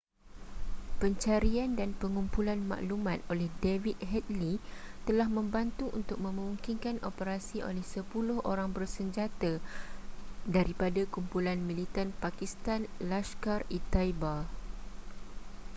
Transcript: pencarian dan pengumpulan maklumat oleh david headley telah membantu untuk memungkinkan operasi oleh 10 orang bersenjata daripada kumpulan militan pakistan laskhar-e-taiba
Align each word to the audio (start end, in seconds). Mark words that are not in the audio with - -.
pencarian 1.01 1.71
dan 1.79 1.91
pengumpulan 2.01 2.57
maklumat 2.71 3.19
oleh 3.31 3.49
david 3.63 3.93
headley 4.11 4.55
telah 5.07 5.27
membantu 5.37 5.85
untuk 5.99 6.17
memungkinkan 6.25 6.95
operasi 7.09 7.57
oleh 7.69 7.85
10 7.85 8.09
orang 8.51 8.69
bersenjata 8.77 9.51
daripada 10.55 11.01
kumpulan 11.15 11.57
militan 11.69 12.07
pakistan 12.23 12.81
laskhar-e-taiba 13.11 14.35